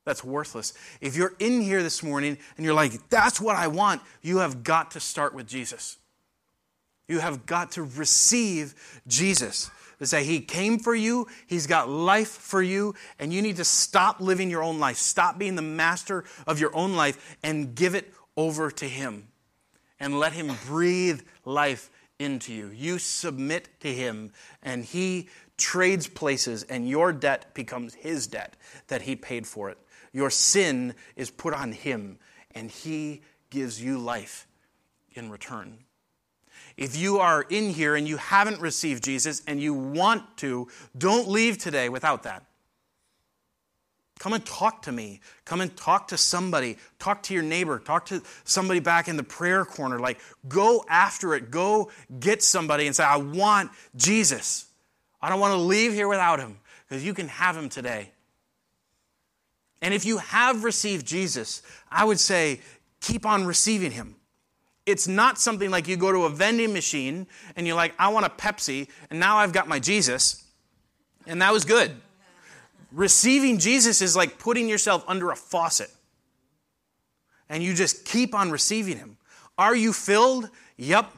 [0.05, 0.73] That's worthless.
[1.01, 4.63] If you're in here this morning and you're like, that's what I want, you have
[4.63, 5.97] got to start with Jesus.
[7.09, 9.69] You have got to receive Jesus.
[9.99, 13.65] To say he came for you, he's got life for you, and you need to
[13.65, 14.97] stop living your own life.
[14.97, 19.27] Stop being the master of your own life and give it over to him.
[19.99, 22.67] And let him breathe life into you.
[22.67, 24.31] You submit to him,
[24.63, 25.27] and he
[25.57, 28.55] trades places, and your debt becomes his debt
[28.87, 29.77] that he paid for it.
[30.13, 32.19] Your sin is put on him,
[32.51, 34.47] and he gives you life
[35.13, 35.79] in return.
[36.75, 41.27] If you are in here and you haven't received Jesus and you want to, don't
[41.27, 42.45] leave today without that.
[44.19, 45.19] Come and talk to me.
[45.45, 46.77] Come and talk to somebody.
[46.99, 47.79] Talk to your neighbor.
[47.79, 49.99] Talk to somebody back in the prayer corner.
[49.99, 51.51] Like, go after it.
[51.51, 54.65] Go get somebody and say, I want Jesus.
[55.21, 56.57] I don't want to leave here without him
[56.87, 58.11] because you can have him today.
[59.81, 61.61] And if you have received Jesus,
[61.91, 62.61] I would say,
[62.99, 64.15] keep on receiving him
[64.87, 68.25] it's not something like you go to a vending machine and you're like, I want
[68.25, 70.45] a Pepsi, and now I've got my Jesus.
[71.27, 71.91] And that was good.
[72.91, 75.91] Receiving Jesus is like putting yourself under a faucet.
[77.49, 79.17] And you just keep on receiving him.
[79.57, 80.49] Are you filled?
[80.77, 81.11] Yep.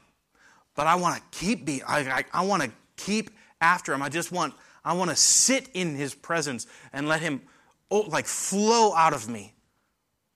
[0.75, 4.01] But I want to keep being, I, I, I want to keep after him.
[4.01, 4.53] I just want,
[4.85, 7.41] I want to sit in his presence and let him
[7.91, 9.53] oh, like flow out of me.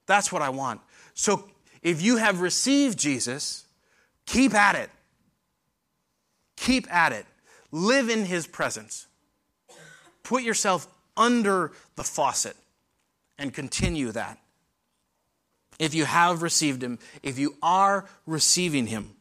[0.06, 0.80] That's what I want.
[1.14, 1.48] So
[1.82, 3.66] if you have received Jesus,
[4.26, 4.90] keep at it.
[6.56, 7.26] Keep at it.
[7.70, 9.06] Live in his presence.
[10.22, 12.56] Put yourself under the faucet
[13.38, 14.38] and continue that.
[15.78, 19.16] If you have received him, if you are receiving him,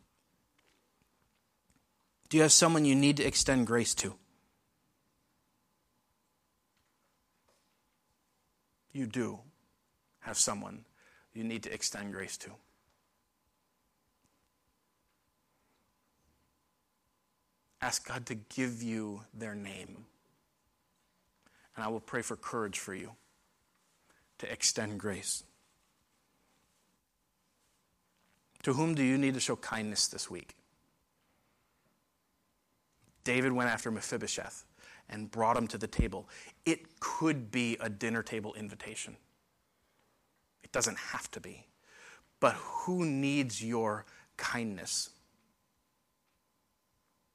[2.29, 4.13] do you have someone you need to extend grace to?
[8.91, 9.39] You do
[10.19, 10.85] have someone
[11.33, 12.51] you need to extend grace to.
[17.81, 20.05] Ask God to give you their name.
[21.76, 23.11] And I will pray for courage for you
[24.39, 25.43] to extend grace.
[28.63, 30.55] To whom do you need to show kindness this week?
[33.24, 34.65] David went after Mephibosheth
[35.09, 36.30] and brought him to the table.
[36.65, 39.17] It could be a dinner table invitation.
[40.63, 41.67] It doesn't have to be.
[42.39, 44.05] But who needs your
[44.38, 45.09] kindness?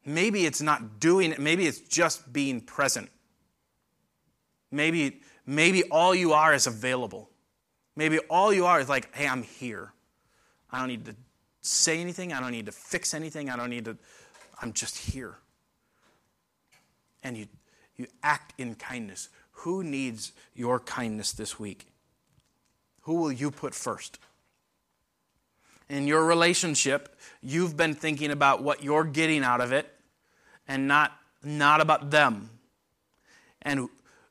[0.04, 3.10] Maybe it's not doing it, maybe it's just being present.
[4.70, 7.30] Maybe, maybe all you are is available.
[7.96, 9.92] Maybe all you are is like, hey, I'm here.
[10.70, 11.16] I don't need to
[11.60, 12.32] say anything.
[12.32, 13.50] I don't need to fix anything.
[13.50, 13.96] I don't need to,
[14.62, 15.36] I'm just here.
[17.22, 17.46] And you,
[17.96, 19.28] you act in kindness.
[19.52, 21.86] Who needs your kindness this week?
[23.02, 24.18] Who will you put first?
[25.88, 29.92] In your relationship, you've been thinking about what you're getting out of it
[30.68, 31.12] and not,
[31.42, 32.50] not about them.
[33.62, 33.88] And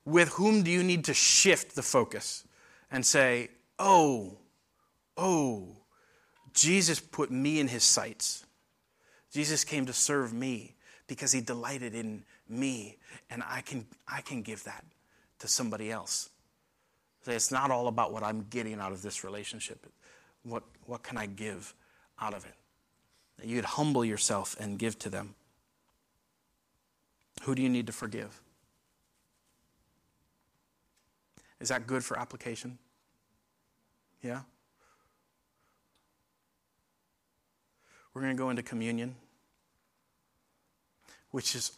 [0.08, 2.46] with whom do you need to shift the focus
[2.90, 4.38] and say, oh,
[5.18, 5.68] oh,
[6.54, 8.46] Jesus put me in his sights.
[9.34, 10.76] Jesus came to serve me
[11.08, 12.96] because he delighted in me,
[13.30, 14.86] and I can, I can give that
[15.40, 16.30] to somebody else.
[17.24, 19.86] Say, It's not all about what I'm getting out of this relationship.
[20.44, 21.74] What, what can I give
[22.22, 22.56] out of it?
[23.40, 25.36] That you'd humble yourself and give to them.
[27.42, 28.42] Who do you need to forgive?
[31.60, 32.78] Is that good for application?
[34.22, 34.42] Yeah?
[38.14, 39.16] We're going to go into communion,
[41.32, 41.72] which is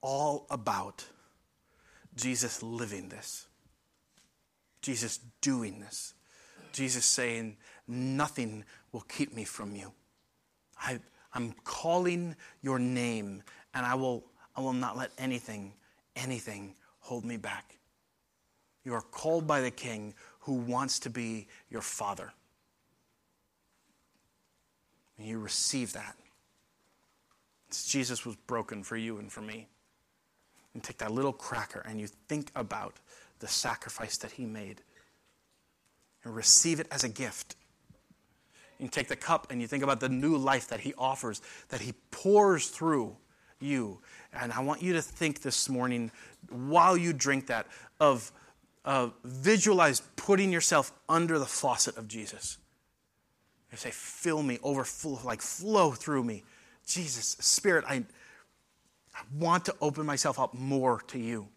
[0.00, 1.04] all about
[2.16, 3.46] Jesus living this.
[4.82, 6.14] Jesus doing this.
[6.72, 7.56] Jesus saying,
[7.88, 9.92] Nothing will keep me from you.
[10.78, 11.00] I,
[11.32, 13.42] I'm calling your name,
[13.74, 14.24] and I will,
[14.56, 15.74] I will not let anything,
[16.14, 17.76] anything hold me back.
[18.84, 22.32] You are called by the King who wants to be your father.
[25.18, 26.16] And you receive that.
[27.86, 29.68] Jesus was broken for you and for me.
[30.74, 32.96] And take that little cracker and you think about
[33.38, 34.82] the sacrifice that he made
[36.24, 37.56] and receive it as a gift.
[38.78, 41.80] You take the cup and you think about the new life that he offers, that
[41.80, 43.16] he pours through
[43.60, 44.00] you.
[44.32, 46.10] And I want you to think this morning,
[46.50, 47.66] while you drink that,
[48.00, 48.32] of
[48.84, 52.58] uh, visualize putting yourself under the faucet of Jesus.
[53.72, 56.44] I say, fill me, overflow, like flow through me.
[56.86, 58.04] Jesus, Spirit, I,
[59.14, 61.48] I want to open myself up more to you.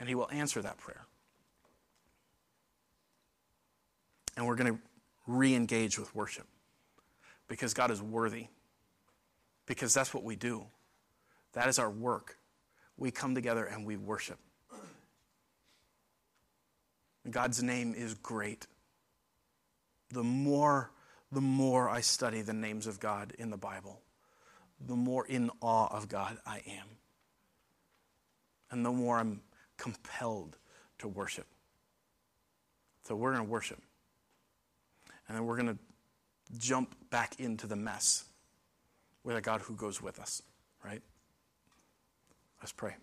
[0.00, 1.04] And He will answer that prayer.
[4.36, 4.80] And we're going to
[5.26, 6.46] re engage with worship
[7.46, 8.46] because God is worthy,
[9.66, 10.64] because that's what we do.
[11.52, 12.38] That is our work.
[12.96, 14.38] We come together and we worship.
[17.30, 18.66] God's name is great.
[20.10, 20.90] The more,
[21.32, 24.00] the more I study the names of God in the Bible,
[24.86, 26.86] the more in awe of God I am.
[28.70, 29.40] And the more I'm
[29.76, 30.56] compelled
[30.98, 31.46] to worship.
[33.04, 33.80] So we're going to worship.
[35.28, 35.78] And then we're going to
[36.58, 38.24] jump back into the mess
[39.22, 40.42] with a God who goes with us,
[40.84, 41.00] right?
[42.60, 42.94] Let's pray.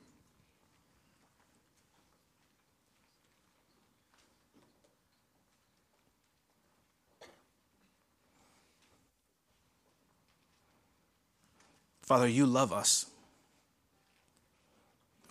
[12.01, 13.05] Father, you love us.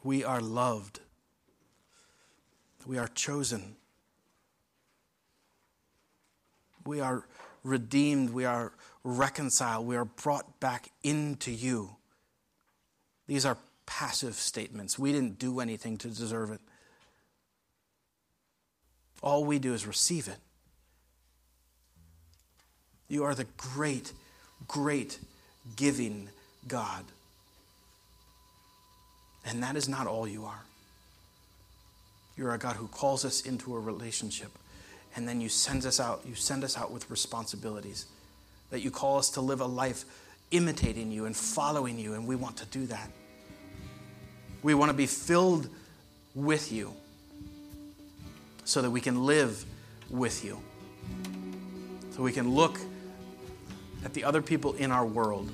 [0.03, 1.01] We are loved.
[2.87, 3.77] We are chosen.
[6.87, 7.25] We are
[7.63, 8.31] redeemed.
[8.31, 8.73] We are
[9.05, 9.87] reconciled.
[9.87, 11.97] We are brought back into you.
[13.27, 14.99] These are passive statements.
[14.99, 16.61] We didn't do anything to deserve it.
[19.23, 20.39] All we do is receive it.
[23.09, 24.13] You are the great,
[24.67, 25.19] great
[25.77, 26.29] giving
[26.69, 27.05] God.
[29.45, 30.65] And that is not all you are.
[32.37, 34.51] You're a God who calls us into a relationship
[35.17, 38.07] and then you send us out, you send us out with responsibilities.
[38.71, 40.05] That you call us to live a life
[40.51, 43.11] imitating you and following you, and we want to do that.
[44.63, 45.69] We want to be filled
[46.35, 46.93] with you
[48.65, 49.65] so that we can live
[50.09, 50.61] with you.
[52.13, 52.79] So we can look
[54.05, 55.51] at the other people in our world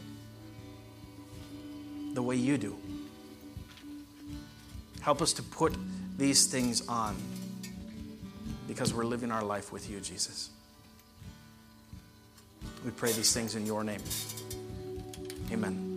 [2.16, 2.74] the way you do.
[5.02, 5.76] Help us to put
[6.16, 7.14] these things on
[8.66, 10.50] because we're living our life with you, Jesus.
[12.84, 14.00] We pray these things in your name.
[15.52, 15.95] Amen.